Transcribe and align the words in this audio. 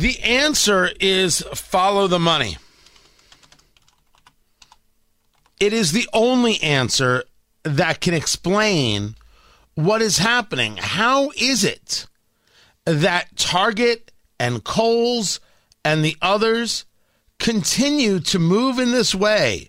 The 0.00 0.18
answer 0.20 0.90
is 0.98 1.44
follow 1.52 2.06
the 2.06 2.18
money. 2.18 2.56
It 5.60 5.74
is 5.74 5.92
the 5.92 6.08
only 6.14 6.58
answer 6.62 7.24
that 7.64 8.00
can 8.00 8.14
explain 8.14 9.14
what 9.74 10.00
is 10.00 10.16
happening. 10.16 10.78
How 10.78 11.32
is 11.36 11.64
it 11.64 12.06
that 12.86 13.36
Target 13.36 14.10
and 14.38 14.64
Kohl's 14.64 15.38
and 15.84 16.02
the 16.02 16.16
others 16.22 16.86
continue 17.38 18.20
to 18.20 18.38
move 18.38 18.78
in 18.78 18.92
this 18.92 19.14
way 19.14 19.68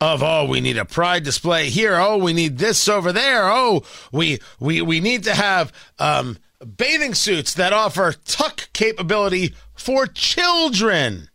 of 0.00 0.22
oh 0.22 0.46
we 0.46 0.60
need 0.60 0.76
a 0.76 0.84
pride 0.84 1.22
display 1.22 1.70
here 1.70 1.96
oh 1.96 2.18
we 2.18 2.34
need 2.34 2.58
this 2.58 2.86
over 2.86 3.12
there 3.12 3.44
oh 3.44 3.82
we 4.12 4.38
we 4.60 4.82
we 4.82 5.00
need 5.00 5.24
to 5.24 5.34
have 5.34 5.72
um, 5.98 6.36
bathing 6.76 7.14
suits 7.14 7.54
that 7.54 7.72
offer 7.72 8.12
tuck 8.26 8.68
capability 8.74 9.54
for 9.86 10.06
children 10.06 11.28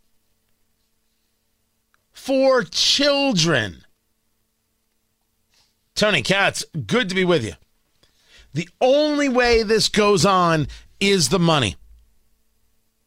for 2.12 2.62
children 2.62 3.84
tony 5.94 6.22
katz 6.22 6.64
good 6.86 7.08
to 7.08 7.14
be 7.14 7.24
with 7.24 7.44
you 7.44 7.54
the 8.54 8.68
only 8.80 9.28
way 9.28 9.62
this 9.62 9.88
goes 9.88 10.26
on 10.26 10.68
is 11.00 11.30
the 11.30 11.38
money. 11.38 11.76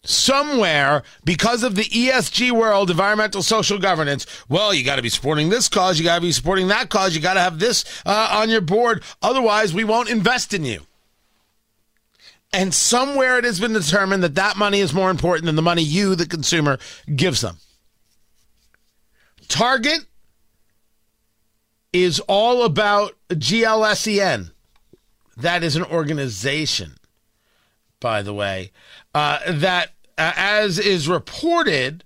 Somewhere, 0.04 1.02
because 1.24 1.64
of 1.64 1.76
the 1.76 1.84
ESG 1.84 2.52
world, 2.52 2.92
environmental 2.92 3.42
social 3.42 3.80
governance, 3.80 4.28
well, 4.48 4.74
you 4.74 4.84
got 4.84 4.98
to 4.98 5.02
be 5.02 5.10
supporting 5.10 5.50
this 5.50 5.68
cause, 5.68 5.98
you 5.98 6.06
got 6.06 6.16
to 6.16 6.22
be 6.22 6.32
supporting 6.32 6.68
that 6.68 6.90
cause, 6.90 7.16
you 7.16 7.22
got 7.22 7.34
to 7.36 7.40
have 7.40 7.58
this 7.58 7.86
uh, 8.06 8.30
on 8.34 8.50
your 8.50 8.62
board. 8.62 9.04
Otherwise, 9.24 9.74
we 9.74 9.84
won't 9.84 10.10
invest 10.10 10.54
in 10.54 10.64
you. 10.64 10.82
And 12.56 12.74
somewhere 12.74 13.38
it 13.38 13.44
has 13.44 13.60
been 13.60 13.74
determined 13.74 14.24
that 14.24 14.36
that 14.36 14.58
money 14.58 14.80
is 14.80 14.94
more 14.94 15.12
important 15.12 15.46
than 15.46 15.56
the 15.56 15.62
money 15.62 15.84
you, 15.84 16.16
the 16.16 16.26
consumer, 16.26 16.80
gives 17.16 17.42
them. 17.42 17.58
Target 19.48 20.06
is 21.94 22.20
all 22.22 22.64
about 22.64 23.14
GLSEN. 23.30 24.52
That 25.38 25.64
is 25.64 25.76
an 25.76 25.84
organization 25.84 26.96
by 28.06 28.22
the 28.22 28.36
way, 28.36 28.72
uh, 29.16 29.40
that, 29.48 29.90
uh, 30.16 30.32
as 30.36 30.78
is 30.78 31.08
reported, 31.10 32.04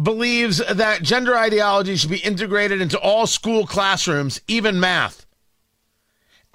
believes 0.00 0.58
that 0.58 1.04
gender 1.04 1.36
ideology 1.36 1.94
should 1.94 2.10
be 2.10 2.18
integrated 2.18 2.80
into 2.80 2.98
all 2.98 3.28
school 3.28 3.64
classrooms, 3.64 4.40
even 4.48 4.80
math, 4.80 5.24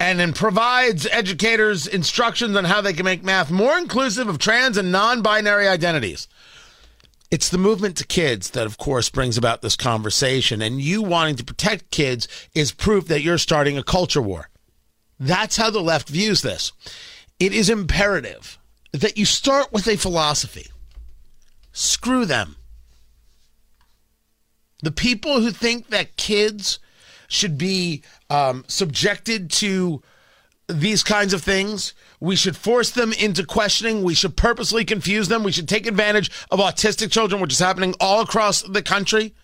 and 0.00 0.20
then 0.20 0.32
provides 0.32 1.06
educators 1.06 1.86
instructions 1.86 2.56
on 2.56 2.64
how 2.64 2.80
they 2.80 2.92
can 2.92 3.04
make 3.04 3.24
math 3.24 3.50
more 3.50 3.76
inclusive 3.76 4.28
of 4.28 4.38
trans 4.38 4.76
and 4.76 4.92
non 4.92 5.22
binary 5.22 5.66
identities. 5.66 6.28
It's 7.30 7.50
the 7.50 7.58
movement 7.58 7.96
to 7.98 8.06
kids 8.06 8.50
that, 8.50 8.64
of 8.64 8.78
course, 8.78 9.10
brings 9.10 9.36
about 9.36 9.60
this 9.60 9.76
conversation. 9.76 10.62
And 10.62 10.80
you 10.80 11.02
wanting 11.02 11.36
to 11.36 11.44
protect 11.44 11.90
kids 11.90 12.26
is 12.54 12.72
proof 12.72 13.06
that 13.08 13.20
you're 13.20 13.38
starting 13.38 13.76
a 13.76 13.82
culture 13.82 14.22
war. 14.22 14.48
That's 15.20 15.56
how 15.56 15.70
the 15.70 15.80
left 15.80 16.08
views 16.08 16.42
this 16.42 16.72
it 17.38 17.52
is 17.52 17.70
imperative 17.70 18.58
that 18.92 19.18
you 19.18 19.24
start 19.24 19.72
with 19.72 19.86
a 19.86 19.96
philosophy. 19.96 20.68
Screw 21.72 22.24
them. 22.24 22.56
The 24.82 24.90
people 24.90 25.40
who 25.40 25.50
think 25.50 25.88
that 25.88 26.16
kids 26.16 26.78
should 27.28 27.56
be 27.56 28.02
um, 28.28 28.64
subjected 28.66 29.50
to 29.50 30.02
these 30.68 31.02
kinds 31.02 31.32
of 31.32 31.42
things, 31.42 31.94
we 32.20 32.36
should 32.36 32.56
force 32.56 32.90
them 32.90 33.12
into 33.12 33.44
questioning. 33.44 34.02
We 34.02 34.14
should 34.14 34.36
purposely 34.36 34.84
confuse 34.84 35.28
them. 35.28 35.42
We 35.42 35.52
should 35.52 35.68
take 35.68 35.86
advantage 35.86 36.30
of 36.50 36.58
autistic 36.58 37.10
children, 37.10 37.40
which 37.40 37.52
is 37.52 37.58
happening 37.58 37.94
all 38.00 38.20
across 38.20 38.62
the 38.62 38.82
country. 38.82 39.34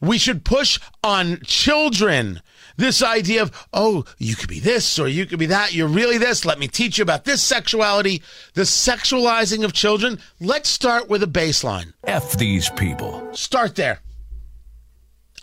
We 0.00 0.18
should 0.18 0.44
push 0.44 0.80
on 1.04 1.40
children 1.44 2.42
this 2.76 3.02
idea 3.02 3.42
of, 3.42 3.68
oh, 3.72 4.04
you 4.18 4.34
could 4.34 4.48
be 4.48 4.58
this 4.58 4.98
or 4.98 5.06
you 5.06 5.26
could 5.26 5.38
be 5.38 5.46
that. 5.46 5.72
You're 5.72 5.86
really 5.86 6.18
this. 6.18 6.44
Let 6.44 6.58
me 6.58 6.66
teach 6.66 6.98
you 6.98 7.02
about 7.02 7.24
this 7.24 7.40
sexuality, 7.40 8.22
the 8.54 8.62
sexualizing 8.62 9.64
of 9.64 9.72
children. 9.72 10.18
Let's 10.40 10.68
start 10.68 11.08
with 11.08 11.22
a 11.22 11.26
baseline. 11.26 11.92
F 12.04 12.32
these 12.32 12.68
people. 12.70 13.32
Start 13.32 13.76
there. 13.76 14.00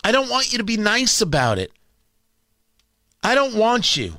I 0.04 0.12
don't 0.12 0.28
want 0.28 0.52
you 0.52 0.58
to 0.58 0.64
be 0.64 0.76
nice 0.76 1.22
about 1.22 1.58
it. 1.58 1.72
I 3.22 3.34
don't 3.34 3.54
want 3.54 3.96
you 3.96 4.18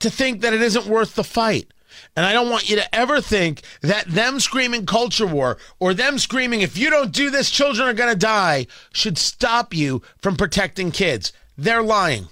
to 0.00 0.10
think 0.10 0.40
that 0.40 0.52
it 0.52 0.60
isn't 0.60 0.86
worth 0.86 1.14
the 1.14 1.22
fight. 1.22 1.72
And 2.16 2.26
I 2.26 2.32
don't 2.32 2.50
want 2.50 2.68
you 2.68 2.76
to 2.76 2.94
ever 2.94 3.20
think 3.20 3.62
that 3.80 4.06
them 4.06 4.40
screaming 4.40 4.86
culture 4.86 5.26
war 5.26 5.56
or 5.78 5.94
them 5.94 6.18
screaming, 6.18 6.60
if 6.60 6.76
you 6.76 6.90
don't 6.90 7.12
do 7.12 7.30
this, 7.30 7.50
children 7.50 7.88
are 7.88 7.94
going 7.94 8.10
to 8.10 8.18
die, 8.18 8.66
should 8.92 9.18
stop 9.18 9.72
you 9.72 10.02
from 10.18 10.36
protecting 10.36 10.90
kids. 10.90 11.32
They're 11.56 11.82
lying. 11.82 12.26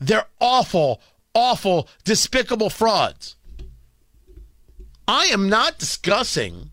They're 0.00 0.26
awful, 0.40 1.00
awful, 1.34 1.88
despicable 2.04 2.70
frauds. 2.70 3.36
I 5.08 5.24
am 5.26 5.48
not 5.48 5.78
discussing 5.78 6.71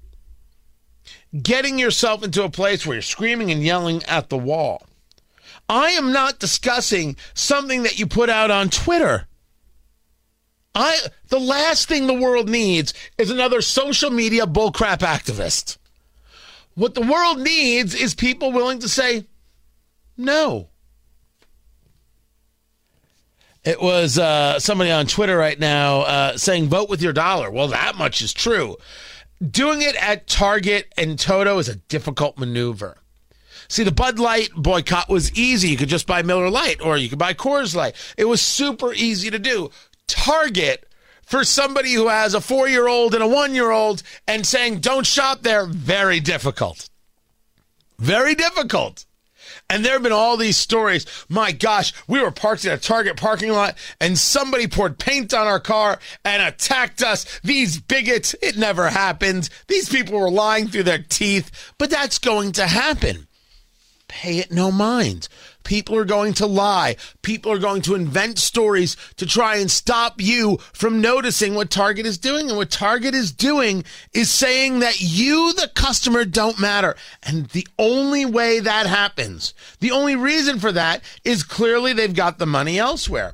getting 1.41 1.77
yourself 1.77 2.23
into 2.23 2.43
a 2.43 2.49
place 2.49 2.85
where 2.85 2.95
you're 2.95 3.01
screaming 3.01 3.51
and 3.51 3.63
yelling 3.63 4.03
at 4.03 4.29
the 4.29 4.37
wall. 4.37 4.85
I 5.67 5.91
am 5.91 6.11
not 6.11 6.39
discussing 6.39 7.15
something 7.33 7.83
that 7.83 7.99
you 7.99 8.07
put 8.07 8.29
out 8.29 8.49
on 8.49 8.69
Twitter 8.69 9.27
I 10.75 10.97
the 11.27 11.39
last 11.39 11.87
thing 11.87 12.07
the 12.07 12.13
world 12.13 12.49
needs 12.49 12.93
is 13.17 13.29
another 13.29 13.61
social 13.61 14.09
media 14.09 14.45
bullcrap 14.45 14.99
activist. 14.99 15.77
What 16.75 16.93
the 16.93 17.01
world 17.01 17.39
needs 17.39 17.95
is 17.95 18.13
people 18.13 18.51
willing 18.51 18.79
to 18.79 18.89
say 18.89 19.25
no. 20.15 20.69
It 23.65 23.81
was 23.81 24.17
uh, 24.17 24.59
somebody 24.59 24.89
on 24.89 25.05
Twitter 25.05 25.37
right 25.37 25.59
now 25.59 26.01
uh, 26.01 26.37
saying 26.37 26.69
vote 26.69 26.89
with 26.89 27.01
your 27.01 27.13
dollar. 27.13 27.51
Well, 27.51 27.67
that 27.67 27.97
much 27.97 28.21
is 28.21 28.31
true. 28.31 28.77
Doing 29.45 29.81
it 29.81 29.95
at 29.95 30.27
Target 30.27 30.91
and 30.97 31.17
Toto 31.17 31.57
is 31.59 31.69
a 31.69 31.75
difficult 31.75 32.37
maneuver. 32.37 32.97
See, 33.69 33.83
the 33.83 33.91
Bud 33.91 34.19
Light 34.19 34.49
boycott 34.55 35.09
was 35.09 35.31
easy. 35.33 35.69
You 35.69 35.77
could 35.77 35.89
just 35.89 36.07
buy 36.07 36.23
Miller 36.23 36.49
Lite 36.49 36.81
or 36.81 36.97
you 36.97 37.07
could 37.07 37.19
buy 37.19 37.33
Coors 37.33 37.75
Light. 37.75 37.95
It 38.17 38.25
was 38.25 38.41
super 38.41 38.93
easy 38.93 39.29
to 39.29 39.39
do 39.39 39.69
target 40.07 40.85
for 41.25 41.43
somebody 41.43 41.93
who 41.93 42.07
has 42.07 42.33
a 42.33 42.41
four 42.41 42.67
year 42.67 42.87
old 42.87 43.13
and 43.13 43.23
a 43.23 43.27
one 43.27 43.53
year 43.53 43.69
old 43.69 44.01
and 44.27 44.45
saying, 44.45 44.79
don't 44.79 45.05
shop 45.05 45.43
there, 45.43 45.65
very 45.65 46.19
difficult. 46.19 46.89
Very 47.99 48.33
difficult. 48.33 49.05
And 49.69 49.85
there 49.85 49.93
have 49.93 50.03
been 50.03 50.11
all 50.11 50.37
these 50.37 50.57
stories. 50.57 51.05
My 51.29 51.51
gosh, 51.51 51.93
we 52.07 52.21
were 52.21 52.31
parked 52.31 52.65
in 52.65 52.71
a 52.71 52.77
Target 52.77 53.17
parking 53.17 53.51
lot 53.51 53.77
and 54.01 54.17
somebody 54.17 54.67
poured 54.67 54.99
paint 54.99 55.33
on 55.33 55.47
our 55.47 55.59
car 55.59 55.99
and 56.25 56.41
attacked 56.41 57.01
us. 57.01 57.39
These 57.43 57.79
bigots, 57.79 58.35
it 58.41 58.57
never 58.57 58.89
happened. 58.89 59.49
These 59.67 59.89
people 59.89 60.19
were 60.19 60.31
lying 60.31 60.67
through 60.67 60.83
their 60.83 61.03
teeth, 61.07 61.73
but 61.77 61.89
that's 61.89 62.19
going 62.19 62.51
to 62.53 62.67
happen. 62.67 63.28
Pay 64.09 64.39
it 64.39 64.51
no 64.51 64.71
mind. 64.71 65.29
People 65.63 65.95
are 65.95 66.03
going 66.03 66.33
to 66.33 66.47
lie. 66.47 66.95
People 67.21 67.51
are 67.51 67.59
going 67.59 67.83
to 67.83 67.93
invent 67.93 68.39
stories 68.39 68.97
to 69.17 69.25
try 69.27 69.57
and 69.57 69.69
stop 69.69 70.19
you 70.19 70.57
from 70.73 70.99
noticing 70.99 71.53
what 71.53 71.69
Target 71.69 72.07
is 72.07 72.17
doing. 72.17 72.49
And 72.49 72.57
what 72.57 72.71
Target 72.71 73.13
is 73.13 73.31
doing 73.31 73.83
is 74.11 74.31
saying 74.31 74.79
that 74.79 74.99
you, 74.99 75.53
the 75.53 75.69
customer, 75.75 76.25
don't 76.25 76.59
matter. 76.59 76.95
And 77.21 77.45
the 77.49 77.67
only 77.77 78.25
way 78.25 78.59
that 78.59 78.87
happens, 78.87 79.53
the 79.79 79.91
only 79.91 80.15
reason 80.15 80.59
for 80.59 80.71
that 80.71 81.03
is 81.23 81.43
clearly 81.43 81.93
they've 81.93 82.13
got 82.13 82.39
the 82.39 82.47
money 82.47 82.79
elsewhere. 82.79 83.33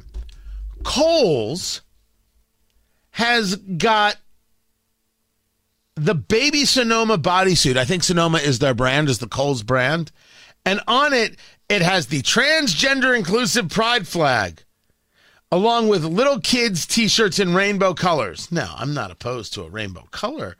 Kohl's 0.84 1.82
has 3.12 3.56
got 3.56 4.18
the 5.96 6.16
baby 6.16 6.66
Sonoma 6.66 7.18
bodysuit. 7.18 7.78
I 7.78 7.86
think 7.86 8.04
Sonoma 8.04 8.40
is 8.40 8.60
their 8.60 8.74
brand, 8.74 9.08
is 9.08 9.20
the 9.20 9.28
Kohl's 9.28 9.64
brand. 9.64 10.12
And 10.66 10.82
on 10.88 11.14
it, 11.14 11.38
it 11.70 11.82
has 11.84 12.08
the 12.08 12.22
transgender 12.24 13.16
inclusive 13.16 13.70
pride 13.70 14.08
flag. 14.08 14.64
along 15.52 15.88
with 15.88 16.04
little 16.04 16.40
kids' 16.40 16.86
t 16.86 17.08
shirts 17.08 17.40
in 17.40 17.54
rainbow 17.54 17.94
colors. 17.94 18.52
Now, 18.52 18.76
I'm 18.78 18.94
not 18.94 19.12
opposed 19.12 19.54
to 19.54 19.64
a 19.64 19.70
rainbow 19.70 20.08
color, 20.12 20.58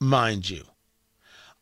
mind 0.00 0.50
you. 0.50 0.64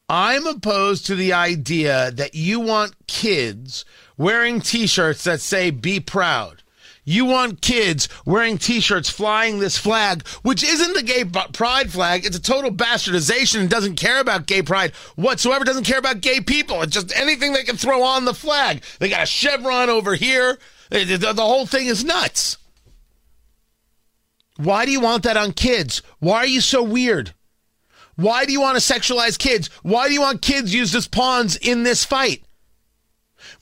I'm 0.08 0.46
opposed 0.46 1.06
to 1.06 1.14
the 1.14 1.32
idea 1.32 2.10
that 2.10 2.34
you 2.34 2.60
want 2.60 3.06
kids 3.06 3.84
wearing 4.18 4.60
t 4.60 4.86
shirts 4.86 5.24
that 5.24 5.40
say, 5.40 5.70
be 5.70 5.98
proud. 6.00 6.62
You 7.04 7.26
want 7.26 7.60
kids 7.60 8.08
wearing 8.24 8.56
t 8.56 8.80
shirts 8.80 9.10
flying 9.10 9.58
this 9.58 9.76
flag, 9.76 10.26
which 10.42 10.62
isn't 10.64 10.94
the 10.94 11.02
gay 11.02 11.24
pride 11.24 11.92
flag. 11.92 12.24
It's 12.24 12.36
a 12.36 12.42
total 12.42 12.70
bastardization 12.70 13.60
and 13.60 13.68
doesn't 13.68 13.96
care 13.96 14.20
about 14.20 14.46
gay 14.46 14.62
pride 14.62 14.94
whatsoever, 15.14 15.64
doesn't 15.64 15.84
care 15.84 15.98
about 15.98 16.22
gay 16.22 16.40
people. 16.40 16.80
It's 16.82 16.94
just 16.94 17.14
anything 17.14 17.52
they 17.52 17.64
can 17.64 17.76
throw 17.76 18.02
on 18.02 18.24
the 18.24 18.32
flag. 18.32 18.82
They 19.00 19.10
got 19.10 19.24
a 19.24 19.26
chevron 19.26 19.90
over 19.90 20.14
here. 20.14 20.58
The 20.90 21.34
whole 21.36 21.66
thing 21.66 21.88
is 21.88 22.04
nuts. 22.04 22.56
Why 24.56 24.86
do 24.86 24.92
you 24.92 25.00
want 25.00 25.24
that 25.24 25.36
on 25.36 25.52
kids? 25.52 26.00
Why 26.20 26.38
are 26.38 26.46
you 26.46 26.60
so 26.60 26.82
weird? 26.82 27.34
Why 28.16 28.44
do 28.46 28.52
you 28.52 28.60
want 28.60 28.80
to 28.80 28.92
sexualize 28.92 29.38
kids? 29.38 29.68
Why 29.82 30.06
do 30.06 30.14
you 30.14 30.20
want 30.20 30.40
kids 30.40 30.72
used 30.72 30.94
as 30.94 31.08
pawns 31.08 31.56
in 31.56 31.82
this 31.82 32.04
fight? 32.04 32.44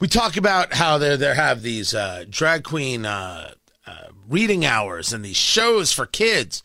We 0.02 0.08
talk 0.08 0.36
about 0.36 0.72
how 0.72 0.98
there 0.98 1.16
there 1.16 1.36
have 1.36 1.62
these 1.62 1.94
uh, 1.94 2.24
drag 2.28 2.64
queen 2.64 3.06
uh, 3.06 3.52
uh, 3.86 4.06
reading 4.28 4.66
hours 4.66 5.12
and 5.12 5.24
these 5.24 5.36
shows 5.36 5.92
for 5.92 6.06
kids. 6.06 6.64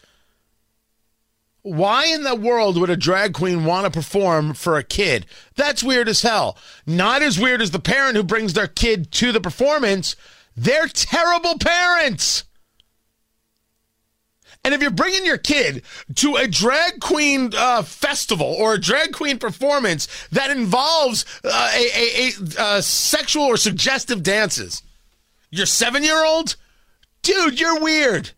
Why 1.61 2.07
in 2.07 2.23
the 2.23 2.33
world 2.33 2.79
would 2.79 2.89
a 2.89 2.97
drag 2.97 3.35
queen 3.35 3.63
want 3.63 3.85
to 3.85 3.91
perform 3.91 4.55
for 4.55 4.75
a 4.75 4.83
kid? 4.83 5.27
That's 5.55 5.83
weird 5.83 6.09
as 6.09 6.23
hell. 6.23 6.57
Not 6.87 7.21
as 7.21 7.37
weird 7.37 7.61
as 7.61 7.69
the 7.69 7.77
parent 7.77 8.15
who 8.15 8.23
brings 8.23 8.53
their 8.53 8.65
kid 8.65 9.11
to 9.11 9.31
the 9.31 9.39
performance. 9.39 10.15
They're 10.55 10.87
terrible 10.87 11.59
parents. 11.59 12.43
And 14.67 14.73
if 14.73 14.81
you're 14.81 14.91
bringing 14.91 15.23
your 15.23 15.37
kid 15.37 15.83
to 16.15 16.35
a 16.35 16.45
drag 16.45 16.99
queen 16.99 17.53
uh, 17.55 17.83
festival 17.83 18.47
or 18.47 18.73
a 18.73 18.77
drag 18.77 19.13
queen 19.13 19.39
performance 19.39 20.09
that 20.33 20.51
involves 20.51 21.23
uh, 21.45 21.71
a, 21.73 21.85
a, 21.95 22.31
a 22.57 22.61
uh, 22.61 22.81
sexual 22.81 23.45
or 23.45 23.55
suggestive 23.55 24.23
dances, 24.23 24.83
your 25.51 25.67
seven 25.67 26.03
year 26.03 26.21
old, 26.25 26.57
dude, 27.21 27.61
you're 27.61 27.79
weird. 27.79 28.31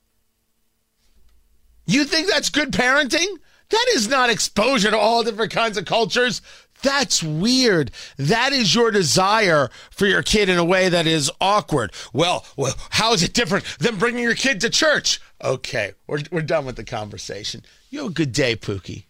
You 1.88 2.04
think 2.04 2.30
that's 2.30 2.52
good 2.52 2.74
parenting? 2.74 3.26
That 3.70 3.86
is 3.96 4.08
not 4.08 4.30
exposure 4.30 4.92
to 4.92 4.98
all 5.00 5.24
different 5.24 5.52
kinds 5.52 5.80
of 5.80 5.86
cultures. 5.86 6.44
That's 6.81 7.22
weird. 7.22 7.92
That 8.18 8.54
is 8.54 8.74
your 8.74 8.92
desire 8.92 9.70
for 9.92 10.06
your 10.06 10.24
kid 10.24 10.50
in 10.50 10.58
a 10.58 10.64
way 10.64 10.90
that 10.90 11.08
is 11.08 11.31
awkward. 11.42 11.92
Well, 12.14 12.46
well, 12.56 12.76
how 12.92 13.14
is 13.14 13.24
it 13.24 13.34
different 13.34 13.66
than 13.80 13.98
bringing 13.98 14.24
your 14.24 14.36
kid 14.36 14.62
to 14.62 14.70
church? 14.70 15.20
Okay, 15.44 15.94
we're, 16.08 16.20
we're 16.31 16.42
done 16.42 16.66
with 16.66 16.76
the 16.76 16.84
conversation. 16.84 17.64
You 17.90 18.04
have 18.04 18.12
a 18.12 18.14
good 18.14 18.31
day, 18.31 18.56
Pookie. 18.56 19.06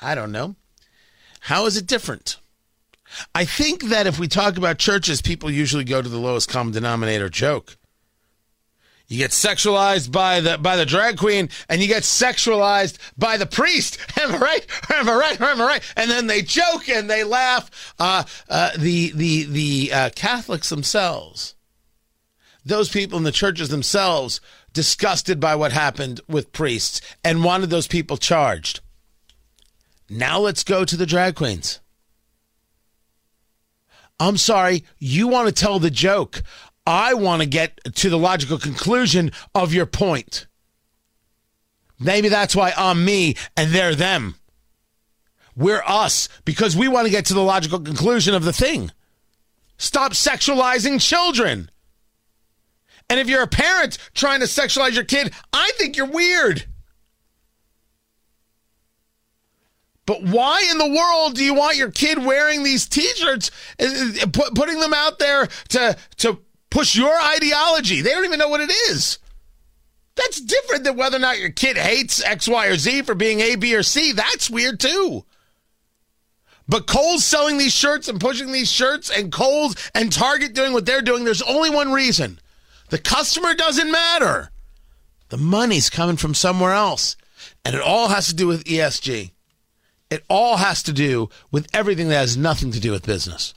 I 0.00 0.14
don't 0.14 0.32
know. 0.32 0.56
How 1.40 1.66
is 1.66 1.76
it 1.76 1.86
different? 1.86 2.38
I 3.34 3.44
think 3.44 3.84
that 3.84 4.06
if 4.06 4.18
we 4.18 4.28
talk 4.28 4.56
about 4.56 4.78
churches, 4.78 5.22
people 5.22 5.50
usually 5.50 5.84
go 5.84 6.02
to 6.02 6.08
the 6.08 6.18
lowest 6.18 6.48
common 6.48 6.72
denominator 6.72 7.28
joke. 7.28 7.76
You 9.08 9.18
get 9.18 9.30
sexualized 9.30 10.10
by 10.10 10.40
the 10.40 10.58
by 10.58 10.76
the 10.76 10.84
drag 10.84 11.16
queen, 11.16 11.48
and 11.68 11.80
you 11.80 11.86
get 11.86 12.02
sexualized 12.02 12.98
by 13.16 13.36
the 13.36 13.46
priest. 13.46 13.98
Am 14.20 14.34
I 14.34 14.38
right? 14.38 14.66
Am 14.90 15.08
I 15.08 15.14
right? 15.14 15.40
Am 15.40 15.60
I 15.60 15.64
right? 15.64 15.82
And 15.96 16.10
then 16.10 16.26
they 16.26 16.42
joke 16.42 16.88
and 16.88 17.08
they 17.08 17.22
laugh. 17.22 17.94
Uh, 17.98 18.24
uh, 18.48 18.70
the 18.76 19.12
the 19.12 19.44
the 19.44 19.92
uh, 19.92 20.10
Catholics 20.16 20.70
themselves, 20.70 21.54
those 22.64 22.88
people 22.88 23.16
in 23.16 23.24
the 23.24 23.30
churches 23.30 23.68
themselves, 23.68 24.40
disgusted 24.72 25.38
by 25.38 25.54
what 25.54 25.72
happened 25.72 26.20
with 26.28 26.52
priests 26.52 27.00
and 27.22 27.44
wanted 27.44 27.70
those 27.70 27.86
people 27.86 28.16
charged. 28.16 28.80
Now 30.10 30.40
let's 30.40 30.64
go 30.64 30.84
to 30.84 30.96
the 30.96 31.06
drag 31.06 31.36
queens. 31.36 31.80
I'm 34.18 34.36
sorry, 34.36 34.84
you 34.98 35.28
want 35.28 35.46
to 35.48 35.54
tell 35.54 35.78
the 35.78 35.90
joke. 35.90 36.42
I 36.86 37.14
want 37.14 37.42
to 37.42 37.48
get 37.48 37.78
to 37.96 38.08
the 38.08 38.18
logical 38.18 38.58
conclusion 38.58 39.32
of 39.54 39.74
your 39.74 39.86
point. 39.86 40.46
Maybe 41.98 42.28
that's 42.28 42.54
why 42.54 42.72
I'm 42.76 43.04
me 43.04 43.34
and 43.56 43.72
they're 43.72 43.94
them. 43.94 44.36
We're 45.56 45.82
us 45.86 46.28
because 46.44 46.76
we 46.76 46.86
want 46.86 47.06
to 47.06 47.10
get 47.10 47.26
to 47.26 47.34
the 47.34 47.42
logical 47.42 47.80
conclusion 47.80 48.34
of 48.34 48.44
the 48.44 48.52
thing. 48.52 48.92
Stop 49.78 50.12
sexualizing 50.12 51.00
children. 51.00 51.70
And 53.08 53.18
if 53.18 53.28
you're 53.28 53.42
a 53.42 53.48
parent 53.48 53.98
trying 54.14 54.40
to 54.40 54.46
sexualize 54.46 54.94
your 54.94 55.04
kid, 55.04 55.32
I 55.52 55.72
think 55.76 55.96
you're 55.96 56.06
weird. 56.06 56.66
But 60.06 60.22
why 60.22 60.66
in 60.70 60.78
the 60.78 60.88
world 60.88 61.34
do 61.34 61.44
you 61.44 61.54
want 61.54 61.76
your 61.76 61.90
kid 61.90 62.24
wearing 62.24 62.62
these 62.62 62.88
t-shirts, 62.88 63.50
uh, 63.80 63.86
uh, 64.22 64.26
putting 64.54 64.78
them 64.78 64.94
out 64.94 65.18
there 65.18 65.48
to 65.70 65.96
to 66.18 66.38
push 66.76 66.94
your 66.94 67.18
ideology. 67.18 68.02
They 68.02 68.10
don't 68.10 68.26
even 68.26 68.38
know 68.38 68.50
what 68.50 68.60
it 68.60 68.70
is. 68.70 69.18
That's 70.14 70.42
different 70.42 70.84
than 70.84 70.96
whether 70.96 71.16
or 71.16 71.20
not 71.20 71.38
your 71.38 71.48
kid 71.48 71.78
hates 71.78 72.22
X, 72.22 72.46
Y, 72.46 72.66
or 72.66 72.76
Z 72.76 73.02
for 73.02 73.14
being 73.14 73.40
A, 73.40 73.56
B, 73.56 73.74
or 73.74 73.82
C. 73.82 74.12
That's 74.12 74.50
weird 74.50 74.78
too. 74.78 75.24
But 76.68 76.86
Kohl's 76.86 77.24
selling 77.24 77.56
these 77.56 77.72
shirts 77.72 78.08
and 78.08 78.20
pushing 78.20 78.52
these 78.52 78.70
shirts, 78.70 79.08
and 79.08 79.32
Kohl's 79.32 79.74
and 79.94 80.12
Target 80.12 80.52
doing 80.52 80.74
what 80.74 80.84
they're 80.84 81.00
doing, 81.00 81.24
there's 81.24 81.40
only 81.40 81.70
one 81.70 81.92
reason 81.92 82.40
the 82.90 82.98
customer 82.98 83.54
doesn't 83.54 83.90
matter. 83.90 84.50
The 85.30 85.38
money's 85.38 85.88
coming 85.88 86.16
from 86.16 86.34
somewhere 86.34 86.72
else. 86.72 87.16
And 87.64 87.74
it 87.74 87.80
all 87.80 88.08
has 88.08 88.26
to 88.28 88.34
do 88.34 88.46
with 88.46 88.64
ESG. 88.64 89.30
It 90.10 90.24
all 90.28 90.58
has 90.58 90.82
to 90.84 90.92
do 90.92 91.30
with 91.50 91.68
everything 91.72 92.10
that 92.10 92.16
has 92.16 92.36
nothing 92.36 92.70
to 92.72 92.80
do 92.80 92.92
with 92.92 93.06
business. 93.06 93.54